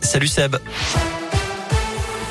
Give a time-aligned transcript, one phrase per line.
[0.00, 0.54] Salut Seb.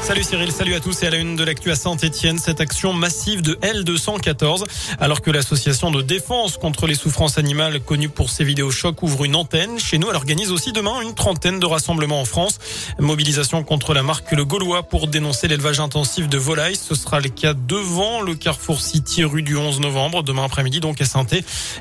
[0.08, 2.94] Salut Cyril, salut à tous et à la une de l'actu à Saint-Etienne, cette action
[2.94, 4.64] massive de L214,
[5.02, 9.26] alors que l'association de défense contre les souffrances animales, connue pour ses vidéos chocs, ouvre
[9.26, 9.78] une antenne.
[9.78, 12.58] Chez nous, elle organise aussi demain une trentaine de rassemblements en France.
[13.00, 16.78] Mobilisation contre la marque Le Gaulois pour dénoncer l'élevage intensif de volailles.
[16.78, 21.02] Ce sera le cas devant le Carrefour City rue du 11 novembre, demain après-midi donc
[21.02, 21.26] à saint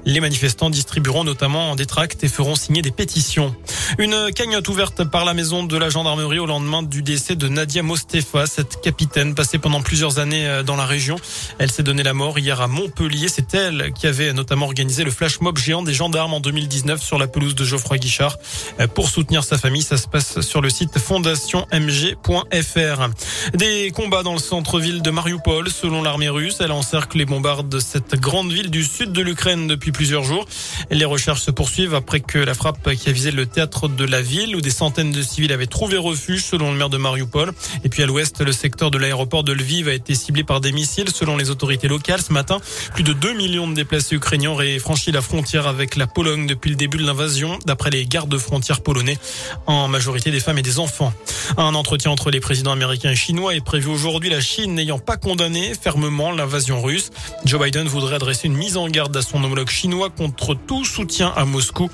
[0.05, 3.55] Les manifestants distribueront notamment des tracts et feront signer des pétitions.
[3.99, 7.85] Une cagnotte ouverte par la maison de la gendarmerie au lendemain du décès de Nadia
[8.17, 11.17] Mostefa, cette capitaine passée pendant plusieurs années euh, dans la région.
[11.59, 13.29] Elle s'est donné la mort hier à Montpellier.
[13.29, 17.19] C'est elle qui avait notamment organisé le flash mob géant des gendarmes en 2019 sur
[17.19, 18.39] la pelouse de Geoffroy Guichard.
[18.81, 23.55] Euh, pour soutenir sa famille, ça se passe sur le site fondationmg.fr.
[23.55, 26.57] Des combats dans le centre-ville de Mariupol, selon l'armée russe.
[26.61, 30.47] Elle encercle et bombarde cette grande ville du sud de l'Ukraine depuis plusieurs jours.
[30.91, 34.23] Les recherches se poursuivent après que la frappe qui a visé le théâtre de la
[34.23, 37.53] ville où des centaines de civils avaient trouvé refuge selon le maire de Mariupol.
[38.03, 41.37] À l'ouest, le secteur de l'aéroport de Lviv a été ciblé par des missiles selon
[41.37, 42.21] les autorités locales.
[42.21, 42.59] Ce matin,
[42.95, 46.71] plus de 2 millions de déplacés ukrainiens auraient franchi la frontière avec la Pologne depuis
[46.71, 49.19] le début de l'invasion, d'après les gardes frontières polonais,
[49.67, 51.13] en majorité des femmes et des enfants.
[51.57, 55.17] Un entretien entre les présidents américains et chinois est prévu aujourd'hui, la Chine n'ayant pas
[55.17, 57.11] condamné fermement l'invasion russe.
[57.45, 61.33] Joe Biden voudrait adresser une mise en garde à son homologue chinois contre tout soutien
[61.37, 61.91] à Moscou.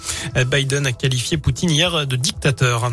[0.47, 2.91] Biden a qualifié Poutine hier de dictateur.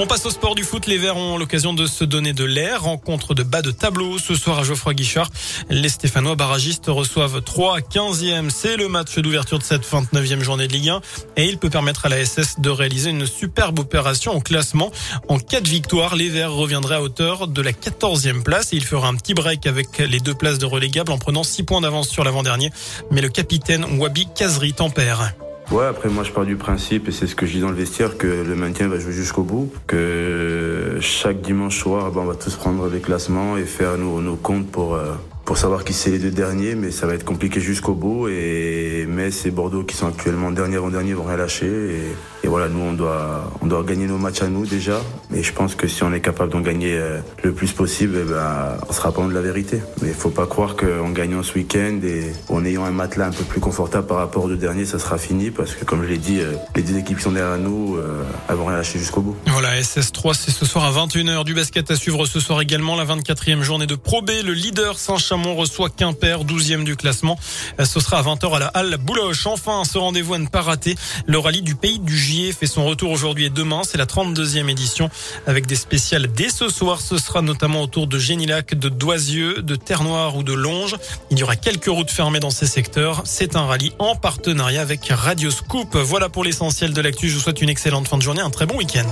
[0.00, 0.86] On passe au sport du foot.
[0.86, 2.82] Les Verts ont l'occasion de se donner de l'air.
[2.82, 5.28] Rencontre de bas de tableau ce soir à Geoffroy Guichard.
[5.70, 8.48] Les Stéphanois barragistes reçoivent 3 15e.
[8.48, 11.00] C'est le match d'ouverture de cette 29e journée de Ligue 1
[11.36, 14.92] et il peut permettre à la SS de réaliser une superbe opération au classement.
[15.26, 18.84] En cas de victoire, les Verts reviendraient à hauteur de la 14e place et il
[18.84, 22.08] fera un petit break avec les deux places de relégable en prenant 6 points d'avance
[22.08, 22.70] sur l'avant-dernier.
[23.10, 25.34] Mais le capitaine Wabi Kazri tempère.
[25.70, 27.74] Ouais, après moi je pars du principe, et c'est ce que je dis dans le
[27.74, 32.34] vestiaire, que le maintien va jouer jusqu'au bout, que chaque dimanche soir, ben, on va
[32.34, 35.12] tous prendre des classements et faire nos, nos comptes pour, euh,
[35.48, 38.28] pour savoir qui c'est les deux derniers, mais ça va être compliqué jusqu'au bout.
[38.28, 41.66] Et Metz et Bordeaux, qui sont actuellement dernier en dernier, vont rien lâcher.
[41.66, 45.00] Et, et, voilà, nous, on doit, on doit gagner nos matchs à nous déjà.
[45.34, 48.30] Et je pense que si on est capable d'en gagner euh, le plus possible, eh
[48.30, 49.80] ben, on sera pas de la vérité.
[50.02, 53.32] Mais il faut pas croire qu'en gagnant ce week-end et en ayant un matelas un
[53.32, 55.50] peu plus confortable par rapport aux deux derniers, ça sera fini.
[55.50, 58.22] Parce que, comme je l'ai dit, euh, les deux équipes qui sont derrière nous, euh,
[58.50, 59.36] elles vont rien lâcher jusqu'au bout.
[59.46, 61.44] Voilà, SS3, c'est ce soir à 21h.
[61.44, 64.32] Du basket à suivre ce soir également, la 24e journée de Pro B.
[64.44, 67.38] Le leader Saint-Chamond Clermont reçoit Quimper, 12e du classement.
[67.84, 69.46] Ce sera à 20h à la Halle Bouloche.
[69.46, 70.96] Enfin, ce rendez-vous à ne pas rater.
[71.26, 73.82] Le rallye du pays du Gier fait son retour aujourd'hui et demain.
[73.84, 75.10] C'est la 32e édition
[75.46, 77.00] avec des spéciales dès ce soir.
[77.00, 80.96] Ce sera notamment autour de Génilac, de Doisieux, de Terre-Noire ou de Longe.
[81.30, 83.22] Il y aura quelques routes fermées dans ces secteurs.
[83.24, 85.96] C'est un rallye en partenariat avec Radio Scoop.
[85.96, 87.28] Voilà pour l'essentiel de l'actu.
[87.28, 89.10] Je vous souhaite une excellente fin de journée, un très bon week-end.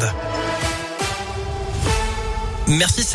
[2.68, 3.06] Merci.